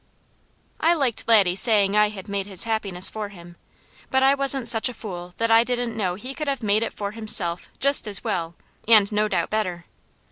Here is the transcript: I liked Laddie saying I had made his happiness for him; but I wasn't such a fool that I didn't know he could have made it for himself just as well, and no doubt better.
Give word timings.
I 0.79 0.95
liked 0.95 1.25
Laddie 1.27 1.55
saying 1.55 1.95
I 1.95 2.09
had 2.09 2.27
made 2.27 2.47
his 2.47 2.63
happiness 2.63 3.07
for 3.07 3.29
him; 3.29 3.55
but 4.09 4.23
I 4.23 4.33
wasn't 4.33 4.67
such 4.67 4.89
a 4.89 4.95
fool 4.95 5.35
that 5.37 5.51
I 5.51 5.63
didn't 5.63 5.95
know 5.95 6.15
he 6.15 6.33
could 6.33 6.47
have 6.47 6.63
made 6.63 6.81
it 6.81 6.91
for 6.91 7.11
himself 7.11 7.69
just 7.79 8.07
as 8.07 8.23
well, 8.23 8.55
and 8.87 9.11
no 9.11 9.27
doubt 9.27 9.51
better. 9.51 9.85